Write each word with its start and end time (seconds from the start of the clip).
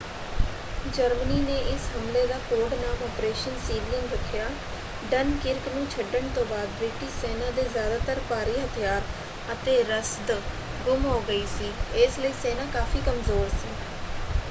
Germany 0.87 1.39
ਨੇ 1.39 1.57
ਇਸ 1.71 1.81
ਹਮਲੇ 1.89 2.25
ਦਾ 2.27 2.37
ਕੋਡ-ਨਾਮ 2.45 3.03
ਆਪ੍ਰੇਸ਼ਨ 3.03 3.57
ਸੀਲੀਅਨ 3.59 4.07
ਰੱਖਿਆ। 4.11 4.47
ਡਨਕਿਰਕ 5.11 5.67
ਨੂੰ 5.67 5.85
ਛੱਡਣ 5.87 6.27
ਤੋਂ 6.35 6.45
ਬਾਅਦ 6.45 6.69
ਬ੍ਰਿਟਿਸ਼ 6.77 7.13
ਸੈਨਾ 7.15 7.49
ਦੇ 7.51 7.63
ਜਿਆਦਾਤਰ 7.65 8.19
ਭਾਰੀ 8.29 8.57
ਹਥਿਆਰ 8.57 9.01
ਅਤੇ 9.53 9.81
ਰਸਦ 9.89 10.31
ਗੁੰਮ 10.85 11.05
ਹੋ 11.05 11.19
ਗਈ 11.27 11.45
ਸੀ 11.49 11.71
ਇਸ 11.97 12.17
ਲਈ 12.19 12.33
ਸੈਨਾ 12.41 12.65
ਕਾਫ਼ੀ 12.73 13.01
ਕਮਜ਼ੋਰ 13.05 13.47
ਸੀ। 13.51 13.75